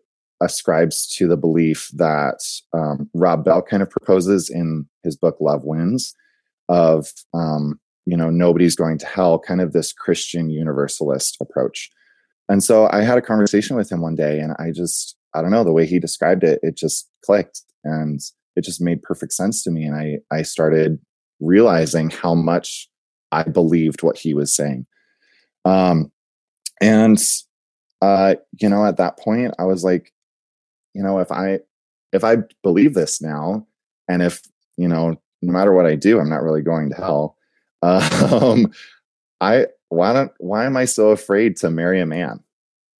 ascribes 0.42 1.08
to 1.08 1.28
the 1.28 1.38
belief 1.38 1.90
that 1.94 2.40
um, 2.74 3.10
Rob 3.14 3.44
Bell 3.44 3.62
kind 3.62 3.84
of 3.84 3.90
proposes 3.90 4.50
in 4.50 4.88
his 5.04 5.18
book 5.18 5.38
Love 5.40 5.64
Wins 5.64 6.14
of 6.70 7.12
um, 7.34 7.80
you 8.06 8.18
know 8.18 8.30
nobody's 8.30 8.76
going 8.76 8.98
to 8.98 9.06
hell 9.06 9.40
kind 9.40 9.62
of 9.62 9.74
this 9.74 9.94
christian 9.94 10.50
universalist 10.50 11.38
approach. 11.42 11.90
And 12.50 12.64
so 12.64 12.90
i 12.92 13.02
had 13.02 13.18
a 13.18 13.22
conversation 13.22 13.76
with 13.76 13.92
him 13.92 14.02
one 14.02 14.16
day 14.16 14.40
and 14.40 14.54
i 14.60 14.72
just 14.72 15.16
i 15.34 15.42
don't 15.42 15.52
know 15.52 15.64
the 15.64 15.72
way 15.72 15.86
he 15.86 16.00
described 16.00 16.44
it 16.44 16.60
it 16.62 16.76
just 16.76 17.10
clicked 17.26 17.62
and 17.84 18.20
it 18.56 18.64
just 18.64 18.82
made 18.82 19.02
perfect 19.02 19.34
sense 19.34 19.64
to 19.64 19.72
me 19.72 19.84
and 19.86 19.96
i 19.96 20.18
i 20.32 20.42
started 20.42 21.00
realizing 21.40 22.10
how 22.10 22.36
much 22.36 22.90
i 23.32 23.44
believed 23.44 24.04
what 24.04 24.18
he 24.18 24.34
was 24.34 24.56
saying. 24.56 24.86
Um 25.66 26.12
and 26.82 27.18
uh 28.02 28.36
you 28.60 28.68
know 28.68 28.86
at 28.86 28.98
that 28.98 29.18
point 29.18 29.54
i 29.58 29.64
was 29.64 29.84
like 29.84 30.12
you 30.94 31.02
know 31.02 31.20
if 31.20 31.32
i 31.32 31.60
if 32.12 32.24
i 32.24 32.38
believe 32.62 32.94
this 32.94 33.22
now 33.22 33.66
and 34.10 34.22
if 34.22 34.42
you 34.78 34.88
know 34.88 35.16
no 35.42 35.54
matter 35.54 35.74
what 35.74 35.86
i 35.86 35.96
do 35.96 36.20
i'm 36.20 36.30
not 36.30 36.44
really 36.44 36.62
going 36.62 36.90
to 36.90 36.96
hell 36.96 37.38
um, 37.84 38.72
I 39.42 39.68
why 39.90 40.14
don't 40.14 40.32
why 40.38 40.66
am 40.66 40.78
I 40.78 40.86
so 40.86 41.10
afraid 41.10 41.58
to 41.58 41.70
marry 41.70 42.00
a 42.00 42.06
man? 42.06 42.40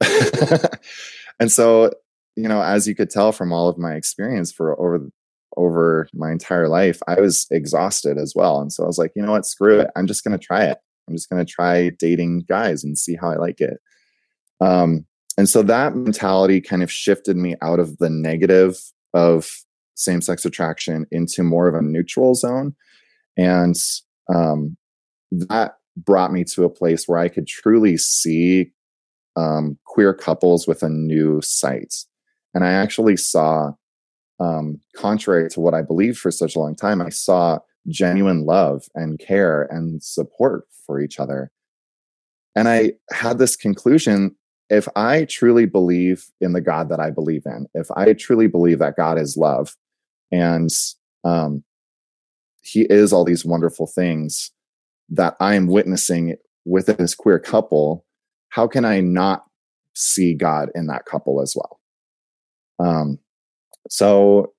and 1.40 1.52
so, 1.52 1.92
you 2.36 2.48
know, 2.48 2.62
as 2.62 2.88
you 2.88 2.96
could 2.96 3.10
tell 3.10 3.32
from 3.32 3.54
all 3.54 3.70
of 3.70 3.78
my 3.78 3.94
experience 3.94 4.52
for 4.52 4.80
over 4.80 5.10
over 5.56 6.08
my 6.14 6.32
entire 6.32 6.68
life, 6.68 7.00
I 7.08 7.20
was 7.20 7.48
exhausted 7.52 8.18
as 8.18 8.34
well. 8.36 8.60
And 8.60 8.74
so 8.74 8.84
I 8.84 8.88
was 8.88 8.98
like, 8.98 9.12
you 9.16 9.22
know 9.22 9.32
what, 9.32 9.46
screw 9.46 9.80
it. 9.80 9.90
I'm 9.96 10.08
just 10.08 10.24
gonna 10.24 10.38
try 10.38 10.66
it. 10.66 10.78
I'm 11.08 11.16
just 11.16 11.30
gonna 11.30 11.46
try 11.46 11.90
dating 11.90 12.46
guys 12.50 12.84
and 12.84 12.98
see 12.98 13.16
how 13.16 13.32
I 13.32 13.36
like 13.36 13.62
it. 13.62 13.80
Um, 14.60 15.06
and 15.38 15.48
so 15.50 15.64
that 15.64 15.96
mentality 15.96 16.62
kind 16.62 16.84
of 16.84 16.92
shifted 16.92 17.38
me 17.38 17.56
out 17.62 17.80
of 17.80 17.98
the 17.98 18.10
negative 18.10 18.78
of 19.14 19.50
same-sex 19.96 20.46
attraction 20.46 21.06
into 21.12 21.44
more 21.44 21.68
of 21.68 21.76
a 21.76 21.82
neutral 21.82 22.36
zone. 22.36 22.76
And 23.38 23.76
um, 24.34 24.78
that 25.32 25.78
brought 25.98 26.32
me 26.32 26.44
to 26.44 26.64
a 26.64 26.70
place 26.70 27.08
where 27.08 27.20
I 27.20 27.30
could 27.30 27.48
truly 27.48 27.98
see 27.98 28.72
um, 29.36 29.78
queer 29.86 30.14
couples 30.14 30.68
with 30.68 30.84
a 30.84 30.90
new 30.90 31.42
sight. 31.42 31.94
And 32.54 32.64
I 32.64 32.72
actually 32.72 33.18
saw, 33.18 33.72
um, 34.40 34.80
contrary 34.96 35.50
to 35.50 35.60
what 35.60 35.74
I 35.74 35.82
believed 35.82 36.18
for 36.18 36.32
such 36.32 36.56
a 36.56 36.60
long 36.60 36.76
time, 36.76 37.02
I 37.02 37.10
saw 37.10 37.60
genuine 37.88 38.46
love 38.46 38.86
and 38.96 39.20
care 39.20 39.64
and 39.64 40.04
support 40.04 40.66
for 40.86 41.02
each 41.02 41.20
other. 41.20 41.52
And 42.56 42.68
I 42.68 42.94
had 43.12 43.40
this 43.40 43.56
conclusion 43.56 44.36
if 44.70 44.88
I 44.96 45.26
truly 45.26 45.66
believe 45.66 46.26
in 46.42 46.54
the 46.54 46.62
God 46.62 46.90
that 46.90 47.00
I 47.00 47.10
believe 47.10 47.44
in, 47.46 47.68
if 47.74 47.90
I 47.96 48.14
truly 48.14 48.48
believe 48.48 48.80
that 48.80 48.96
God 48.96 49.20
is 49.20 49.38
love 49.38 49.76
and 50.32 50.70
um, 51.24 51.64
He 52.64 52.88
is 52.90 53.14
all 53.14 53.24
these 53.24 53.46
wonderful 53.46 53.86
things, 53.86 54.52
that 55.10 55.36
I 55.40 55.56
am 55.56 55.68
witnessing 55.68 56.36
within 56.66 56.96
this 56.98 57.14
queer 57.14 57.38
couple, 57.38 58.06
how 58.50 58.68
can 58.68 58.86
I 58.86 59.00
not 59.00 59.44
see 59.94 60.34
God 60.34 60.70
in 60.74 60.88
that 60.88 61.06
couple 61.06 61.42
as 61.42 61.56
well? 61.56 61.80
Um, 62.80 63.20
so 63.90 64.54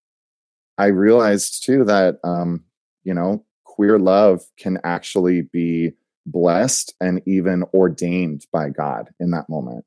I 0.78 0.86
realized 0.86 1.64
too 1.64 1.84
that, 1.84 2.18
um, 2.24 2.62
you 3.04 3.14
know, 3.14 3.44
queer 3.64 3.98
love 3.98 4.42
can 4.58 4.78
actually 4.84 5.42
be 5.42 5.92
blessed 6.26 6.94
and 7.00 7.22
even 7.26 7.64
ordained 7.74 8.46
by 8.52 8.68
God 8.68 9.10
in 9.18 9.30
that 9.30 9.48
moment. 9.48 9.84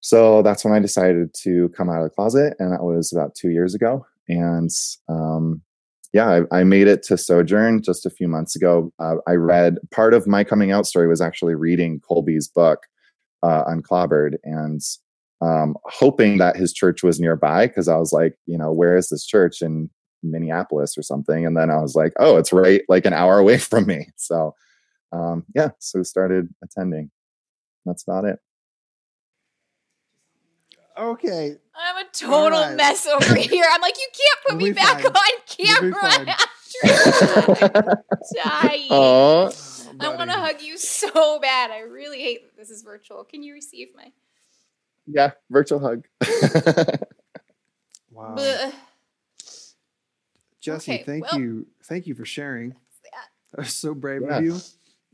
So 0.00 0.42
that's 0.42 0.64
when 0.64 0.74
I 0.74 0.78
decided 0.78 1.34
to 1.42 1.68
come 1.70 1.90
out 1.90 2.02
of 2.02 2.04
the 2.04 2.14
closet, 2.14 2.54
and 2.58 2.72
that 2.72 2.82
was 2.82 3.12
about 3.12 3.34
two 3.34 3.50
years 3.50 3.74
ago. 3.74 4.06
And 4.28 4.70
um, 5.08 5.62
yeah, 6.12 6.44
I, 6.52 6.60
I, 6.60 6.64
made 6.64 6.88
it 6.88 7.02
to 7.04 7.16
Sojourn 7.16 7.82
just 7.82 8.04
a 8.04 8.10
few 8.10 8.26
months 8.26 8.56
ago. 8.56 8.92
Uh, 8.98 9.16
I 9.28 9.32
read 9.32 9.78
part 9.90 10.12
of 10.12 10.26
my 10.26 10.42
coming 10.42 10.72
out 10.72 10.86
story 10.86 11.06
was 11.06 11.20
actually 11.20 11.54
reading 11.54 12.00
Colby's 12.00 12.48
book, 12.48 12.80
uh, 13.42 13.64
Clobbered 13.64 14.36
and 14.42 14.80
um, 15.40 15.76
hoping 15.84 16.38
that 16.38 16.56
his 16.56 16.72
church 16.72 17.02
was 17.02 17.20
nearby 17.20 17.66
because 17.66 17.88
I 17.88 17.96
was 17.96 18.12
like, 18.12 18.36
you 18.46 18.58
know, 18.58 18.72
where 18.72 18.96
is 18.96 19.08
this 19.08 19.24
church 19.24 19.62
in 19.62 19.88
Minneapolis 20.22 20.98
or 20.98 21.02
something? 21.02 21.46
And 21.46 21.56
then 21.56 21.70
I 21.70 21.80
was 21.80 21.94
like, 21.94 22.12
oh, 22.18 22.36
it's 22.36 22.52
right 22.52 22.82
like 22.88 23.06
an 23.06 23.14
hour 23.14 23.38
away 23.38 23.58
from 23.58 23.86
me. 23.86 24.08
So, 24.16 24.54
um, 25.12 25.44
yeah, 25.54 25.70
so 25.78 26.02
started 26.02 26.48
attending. 26.62 27.10
That's 27.86 28.02
about 28.02 28.24
it. 28.24 28.38
Okay. 31.00 31.56
I'm 31.74 31.96
a 31.96 32.04
total 32.12 32.60
right. 32.60 32.76
mess 32.76 33.06
over 33.06 33.34
here. 33.36 33.64
I'm 33.70 33.80
like, 33.80 33.96
you 33.96 34.08
can't 34.12 34.38
put 34.48 34.56
me 34.58 34.72
back 34.72 35.00
fine. 35.00 35.12
on 35.12 35.32
camera. 35.46 36.36
dying. 38.44 38.88
Oh, 38.90 39.50
I 39.98 40.14
want 40.14 40.30
to 40.30 40.36
hug 40.36 40.60
you 40.60 40.76
so 40.76 41.40
bad. 41.40 41.70
I 41.70 41.80
really 41.80 42.20
hate 42.20 42.42
that 42.44 42.56
this 42.56 42.68
is 42.68 42.82
virtual. 42.82 43.24
Can 43.24 43.42
you 43.42 43.54
receive 43.54 43.88
my? 43.96 44.12
Yeah, 45.06 45.30
virtual 45.48 45.80
hug. 45.80 46.06
wow. 48.10 48.36
Jesse, 50.60 50.92
okay, 50.92 51.02
thank 51.04 51.24
well, 51.32 51.40
you, 51.40 51.66
thank 51.84 52.06
you 52.06 52.14
for 52.14 52.26
sharing. 52.26 52.74
That 53.52 53.60
was 53.60 53.74
so 53.74 53.94
brave 53.94 54.20
yeah. 54.22 54.36
of 54.36 54.44
you, 54.44 54.60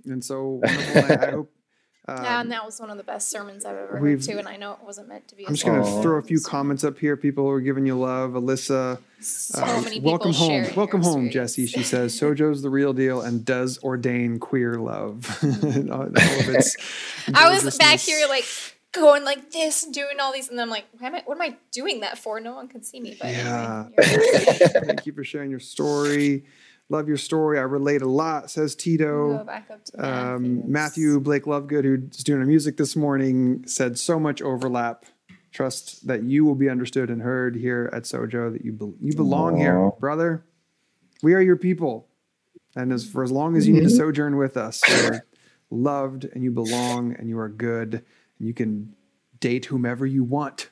and 0.05 0.23
so. 0.23 0.61
I, 0.65 1.19
I 1.21 1.31
hope 1.31 1.56
um, 2.09 2.23
yeah, 2.23 2.41
and 2.41 2.53
that 2.53 2.65
was 2.65 2.79
one 2.79 2.91
of 2.91 2.97
the 2.97 3.03
best 3.03 3.29
sermons 3.31 3.65
I've 3.65 3.77
ever 3.77 3.99
heard 3.99 4.23
too. 4.23 4.39
And 4.39 4.47
I 4.47 4.57
know 4.57 4.73
it 4.73 4.79
wasn't 4.85 5.09
meant 5.09 5.27
to 5.29 5.35
be. 5.35 5.47
I'm 5.47 5.55
just 5.55 5.65
going 5.65 5.83
to 5.83 6.03
throw 6.03 6.19
a 6.19 6.23
few 6.23 6.41
comments 6.41 6.85
up 6.85 6.99
here. 6.99 7.17
People 7.17 7.49
are 7.49 7.61
giving 7.61 7.85
you 7.85 7.99
love. 7.99 8.33
Alyssa, 8.33 8.99
so 9.21 9.63
uh, 9.63 9.81
many 9.83 9.97
people 9.97 10.13
welcome 10.13 10.33
home, 10.33 10.67
welcome 10.77 11.03
home. 11.03 11.31
Jesse. 11.31 11.67
She 11.67 11.83
says 11.85 12.19
Sojo's 12.19 12.63
the 12.63 12.71
real 12.71 12.93
deal 12.93 13.23
and 13.23 13.45
does 13.45 13.83
ordain 13.83 14.39
queer 14.39 14.75
love. 14.75 15.27
I 17.35 17.51
was 17.51 17.77
back 17.77 17.99
here 17.99 18.27
like 18.29 18.45
going 18.93 19.25
like 19.25 19.51
this, 19.51 19.85
doing 19.85 20.21
all 20.21 20.33
these, 20.33 20.49
and 20.49 20.61
I'm 20.61 20.71
like, 20.71 20.87
what 20.93 21.07
am 21.07 21.15
I, 21.17 21.23
what 21.27 21.35
am 21.35 21.43
I 21.43 21.57
doing 21.71 22.01
that 22.01 22.19
for? 22.19 22.41
No 22.41 22.55
one 22.55 22.69
can 22.69 22.83
see 22.83 23.01
me. 23.01 23.17
But 23.21 23.31
yeah, 23.31 23.87
anyway, 23.99 24.59
thank 24.87 25.07
you 25.07 25.13
for 25.13 25.25
sharing 25.25 25.51
your 25.51 25.61
story. 25.61 26.45
Love 26.89 27.09
your 27.09 27.17
story. 27.17 27.59
I 27.59 27.63
relate 27.63 28.03
a 28.03 28.09
lot, 28.09 28.51
says 28.51 28.77
Tito. 28.77 29.39
Go 29.39 29.45
back 29.45 29.69
up 29.71 29.85
to 29.87 30.07
Um, 30.07 30.43
Matthew. 30.59 30.71
Matthew 30.71 31.21
Blake 31.21 31.45
Lovegood, 31.45 31.85
who's 31.85 32.23
doing 32.23 32.41
our 32.41 32.47
music 32.47 32.77
this 32.77 32.95
morning, 32.95 33.65
said 33.67 33.99
so 33.99 34.21
much 34.21 34.41
overlap. 34.41 35.05
Trust 35.53 36.07
that 36.07 36.23
you 36.23 36.45
will 36.45 36.55
be 36.55 36.69
understood 36.69 37.11
and 37.11 37.23
heard 37.23 37.57
here 37.57 37.91
at 37.93 38.05
Sojo. 38.05 38.53
That 38.53 38.65
you 38.65 38.73
be- 38.73 38.95
you 39.01 39.15
belong 39.17 39.57
here, 39.57 39.91
brother. 39.99 40.45
We 41.23 41.35
are 41.35 41.41
your 41.41 41.57
people, 41.57 42.09
and 42.77 42.93
as 42.93 43.05
for 43.09 43.25
as 43.25 43.33
long 43.33 43.57
as 43.57 43.67
you 43.67 43.73
need 43.75 43.85
to 43.85 43.91
sojourn 43.91 44.37
with 44.37 44.57
us, 44.57 44.83
you're 44.89 45.25
loved 45.71 46.25
and 46.27 46.45
you 46.45 46.51
belong 46.51 47.15
and 47.19 47.29
you 47.29 47.39
are 47.39 47.49
good, 47.49 47.95
and 48.39 48.47
you 48.47 48.53
can 48.55 48.95
date 49.41 49.65
whomever 49.67 50.05
you 50.07 50.23
want. 50.23 50.71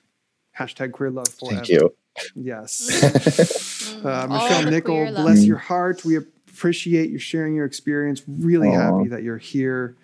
Hashtag 0.58 0.92
queer 0.92 1.10
love 1.10 1.28
forever. 1.28 1.56
Thank 1.56 1.68
you. 1.70 1.94
Yes. 2.34 3.70
Uh, 3.94 4.26
Michelle 4.28 4.64
the 4.64 4.70
Nickel, 4.70 4.94
queer 4.96 5.10
love. 5.10 5.24
bless 5.24 5.44
your 5.44 5.56
heart. 5.56 6.04
We 6.04 6.16
appreciate 6.16 7.08
you 7.10 7.18
sharing 7.18 7.54
your 7.54 7.64
experience. 7.64 8.22
Really 8.26 8.68
Aw. 8.68 8.72
happy 8.72 9.08
that 9.08 9.22
you're 9.22 9.38
here. 9.38 9.96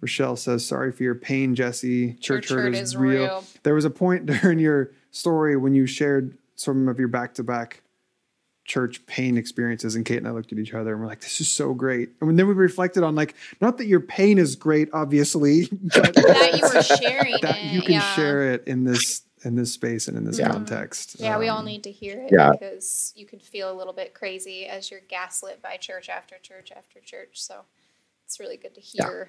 Rochelle 0.00 0.36
says, 0.36 0.64
"Sorry 0.64 0.92
for 0.92 1.02
your 1.02 1.14
pain, 1.14 1.54
Jesse. 1.54 2.14
Church, 2.14 2.48
hurt, 2.48 2.74
is, 2.74 2.96
real. 2.96 3.44
There 3.64 3.74
was 3.74 3.84
a 3.84 3.90
point 3.90 4.26
during 4.42 4.58
your 4.58 4.92
story 5.10 5.56
when 5.56 5.74
you 5.74 5.86
shared 5.86 6.38
some 6.54 6.88
of 6.88 6.98
your 6.98 7.08
back-to-back 7.08 7.82
church 8.64 9.04
pain 9.06 9.36
experiences, 9.36 9.94
and 9.94 10.06
Kate 10.06 10.18
and 10.18 10.28
I 10.28 10.30
looked 10.30 10.52
at 10.52 10.58
each 10.58 10.72
other 10.72 10.92
and 10.92 11.00
we're 11.00 11.08
like, 11.08 11.20
"This 11.20 11.40
is 11.40 11.48
so 11.48 11.74
great." 11.74 12.10
And 12.20 12.38
then 12.38 12.46
we 12.46 12.54
reflected 12.54 13.02
on 13.02 13.14
like, 13.14 13.34
not 13.60 13.78
that 13.78 13.86
your 13.86 14.00
pain 14.00 14.38
is 14.38 14.56
great, 14.56 14.88
obviously, 14.92 15.68
but 15.94 16.14
that 16.14 16.54
you 16.54 16.62
were 16.62 16.82
sharing 16.82 17.34
that 17.42 17.58
it. 17.58 17.72
you 17.72 17.82
can 17.82 17.92
yeah. 17.92 18.14
share 18.14 18.52
it 18.52 18.64
in 18.66 18.84
this 18.84 19.22
in 19.44 19.54
this 19.56 19.72
space 19.72 20.08
and 20.08 20.16
in 20.16 20.24
this 20.24 20.38
Yeah. 20.38 20.50
context. 20.50 21.16
Yeah, 21.20 21.38
we 21.38 21.48
all 21.48 21.58
Um, 21.60 21.66
need 21.66 21.82
to 21.84 21.92
hear 21.92 22.20
it 22.20 22.32
Yeah. 22.32 22.52
because 22.52 23.12
you 23.16 23.26
can 23.26 23.38
feel 23.40 23.70
a 23.72 23.76
little 23.76 23.92
bit 23.92 24.14
crazy 24.14 24.66
as 24.66 24.90
you're 24.90 25.00
gaslit 25.00 25.62
by 25.62 25.76
church 25.76 26.08
after 26.08 26.36
church 26.38 26.72
after 26.72 27.00
church. 27.00 27.42
So 27.42 27.64
it's 28.24 28.40
really 28.40 28.56
good 28.56 28.74
to 28.74 28.80
Yeah. 28.92 29.06
hear. 29.06 29.28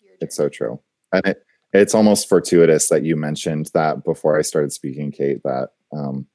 Your 0.00 0.14
It's 0.20 0.36
so 0.36 0.48
true. 0.48 0.80
And 1.12 1.26
it, 1.26 1.44
it's 1.72 1.94
almost 1.94 2.28
fortuitous 2.28 2.88
that 2.88 3.04
you 3.04 3.16
mentioned 3.16 3.70
that 3.74 4.04
before 4.04 4.38
I 4.38 4.42
started 4.42 4.72
speaking, 4.72 5.10
Kate, 5.12 5.42
that 5.44 5.70
um, 5.92 6.26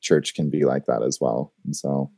church 0.00 0.34
can 0.34 0.50
be 0.50 0.64
like 0.64 0.86
that 0.86 1.02
as 1.02 1.20
well. 1.20 1.52
And 1.64 1.74
so, 1.74 2.10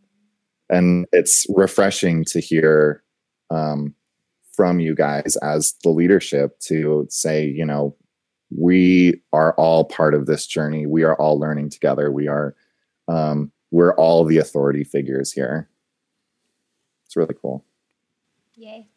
and 0.69 1.07
it's 1.13 1.47
refreshing 1.49 2.25
to 2.27 2.41
hear 2.41 3.03
um, 3.51 3.95
from 4.53 4.81
you 4.81 4.95
guys 4.95 5.37
as 5.37 5.75
the 5.85 5.91
leadership 5.91 6.59
to 6.61 7.07
say, 7.11 7.47
you 7.47 7.65
know, 7.65 7.97
we 8.51 9.23
are 9.33 9.53
all 9.55 9.85
part 9.85 10.15
of 10.15 10.27
this 10.27 10.47
journey. 10.47 10.87
We 10.87 11.03
are 11.05 11.15
all 11.17 11.39
learning 11.39 11.71
together. 11.71 12.11
We 12.11 12.29
are, 12.29 12.55
um, 13.09 13.53
we're 13.71 13.95
all 13.95 14.25
the 14.25 14.39
authority 14.39 14.85
figures 14.85 15.33
here. 15.33 15.69
It's 17.05 17.17
really 17.17 17.35
cool. 17.41 17.65
Yay. 18.55 18.89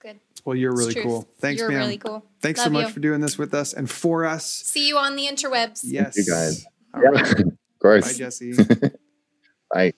Good. 0.00 0.20
Well, 0.44 0.56
you're 0.56 0.74
really 0.74 0.94
cool. 0.94 1.28
Thanks, 1.38 1.60
man. 1.60 1.70
You're 1.70 1.78
ma'am. 1.78 1.86
really 1.86 1.98
cool. 1.98 2.24
Thanks 2.40 2.62
so 2.62 2.68
much 2.70 2.88
you. 2.88 2.92
for 2.92 3.00
doing 3.00 3.20
this 3.20 3.38
with 3.38 3.54
us 3.54 3.72
and 3.72 3.90
for 3.90 4.24
us. 4.24 4.44
See 4.46 4.86
you 4.88 4.98
on 4.98 5.16
the 5.16 5.26
interwebs. 5.26 5.80
Yes. 5.82 6.16
You 6.16 6.26
guys. 6.26 6.66
All 6.94 7.02
Yeah, 7.02 7.08
right. 7.10 7.40
of 7.40 7.46
Bye, 7.46 7.52
course. 7.80 8.18
Jesse. 8.18 8.52
Bye. 9.72 9.94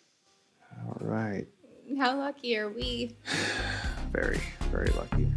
All 0.86 0.98
right. 1.00 1.46
How 1.98 2.16
lucky 2.18 2.56
are 2.56 2.68
we? 2.68 3.16
Very, 4.12 4.40
very 4.70 4.88
lucky. 4.96 5.28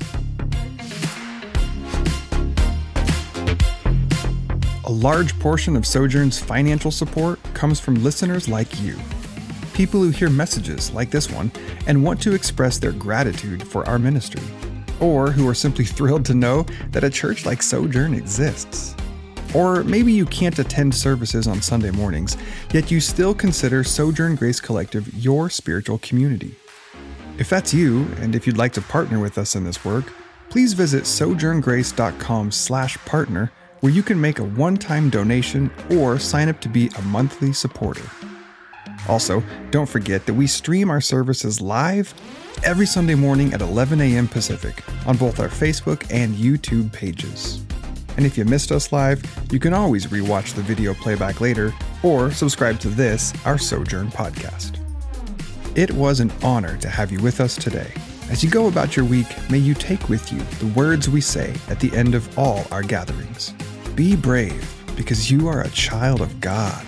A 4.89 4.99
large 4.99 5.37
portion 5.37 5.75
of 5.75 5.85
Sojourn's 5.85 6.39
financial 6.39 6.89
support 6.89 7.37
comes 7.53 7.79
from 7.79 8.03
listeners 8.03 8.49
like 8.49 8.81
you. 8.81 8.97
People 9.75 10.01
who 10.01 10.09
hear 10.09 10.31
messages 10.31 10.91
like 10.93 11.11
this 11.11 11.29
one 11.29 11.51
and 11.85 12.03
want 12.03 12.19
to 12.23 12.33
express 12.33 12.79
their 12.79 12.93
gratitude 12.93 13.61
for 13.61 13.87
our 13.87 13.99
ministry, 13.99 14.41
or 14.99 15.29
who 15.29 15.47
are 15.47 15.53
simply 15.53 15.85
thrilled 15.85 16.25
to 16.25 16.33
know 16.33 16.65
that 16.89 17.03
a 17.03 17.09
church 17.11 17.45
like 17.45 17.61
Sojourn 17.61 18.15
exists. 18.15 18.95
Or 19.53 19.83
maybe 19.83 20.11
you 20.11 20.25
can't 20.25 20.57
attend 20.57 20.95
services 20.95 21.45
on 21.45 21.61
Sunday 21.61 21.91
mornings, 21.91 22.35
yet 22.73 22.89
you 22.89 22.99
still 22.99 23.35
consider 23.35 23.83
Sojourn 23.83 24.33
Grace 24.33 24.59
Collective 24.59 25.13
your 25.13 25.51
spiritual 25.51 25.99
community. 25.99 26.55
If 27.37 27.47
that's 27.47 27.75
you, 27.75 28.07
and 28.21 28.33
if 28.33 28.47
you'd 28.47 28.57
like 28.57 28.73
to 28.73 28.81
partner 28.81 29.19
with 29.19 29.37
us 29.37 29.55
in 29.55 29.65
this 29.65 29.85
work, 29.85 30.11
please 30.49 30.73
visit 30.73 31.03
sojourngrace.com/partner 31.03 33.51
where 33.81 33.91
you 33.91 34.03
can 34.03 34.19
make 34.19 34.39
a 34.39 34.43
one-time 34.43 35.09
donation 35.09 35.71
or 35.91 36.19
sign 36.19 36.49
up 36.49 36.59
to 36.61 36.69
be 36.69 36.89
a 36.97 37.01
monthly 37.03 37.53
supporter. 37.53 38.03
Also, 39.07 39.43
don't 39.71 39.89
forget 39.89 40.25
that 40.25 40.33
we 40.33 40.47
stream 40.47 40.89
our 40.89 41.01
services 41.01 41.61
live 41.61 42.13
every 42.63 42.85
Sunday 42.85 43.15
morning 43.15 43.53
at 43.53 43.61
11 43.61 44.01
a.m. 44.01 44.27
Pacific 44.27 44.83
on 45.07 45.17
both 45.17 45.39
our 45.39 45.47
Facebook 45.47 46.05
and 46.11 46.35
YouTube 46.35 46.91
pages. 46.91 47.61
And 48.17 48.25
if 48.25 48.37
you 48.37 48.43
missed 48.43 48.71
us 48.71 48.91
live, 48.91 49.23
you 49.51 49.59
can 49.59 49.73
always 49.73 50.07
rewatch 50.07 50.53
the 50.53 50.61
video 50.61 50.93
playback 50.93 51.39
later 51.39 51.73
or 52.03 52.31
subscribe 52.31 52.79
to 52.81 52.89
this, 52.89 53.33
our 53.45 53.57
Sojourn 53.57 54.09
podcast. 54.09 54.77
It 55.77 55.91
was 55.91 56.19
an 56.19 56.31
honor 56.43 56.75
to 56.77 56.89
have 56.89 57.11
you 57.11 57.21
with 57.21 57.39
us 57.39 57.55
today. 57.55 57.93
As 58.29 58.43
you 58.43 58.49
go 58.49 58.67
about 58.67 58.95
your 58.95 59.05
week, 59.05 59.27
may 59.49 59.57
you 59.57 59.73
take 59.73 60.09
with 60.09 60.31
you 60.33 60.39
the 60.59 60.73
words 60.75 61.09
we 61.09 61.21
say 61.21 61.55
at 61.69 61.79
the 61.79 61.95
end 61.95 62.13
of 62.13 62.37
all 62.37 62.65
our 62.71 62.83
gatherings. 62.83 63.53
Be 63.99 64.15
brave, 64.15 64.65
because 64.95 65.29
you 65.29 65.49
are 65.49 65.59
a 65.59 65.69
child 65.71 66.21
of 66.21 66.39
God. 66.39 66.85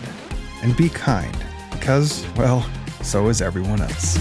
And 0.63 0.77
be 0.77 0.87
kind, 0.87 1.35
because, 1.69 2.25
well, 2.37 2.65
so 3.03 3.27
is 3.27 3.41
everyone 3.41 3.81
else. 3.81 4.17